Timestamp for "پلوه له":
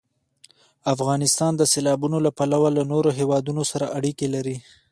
2.37-2.83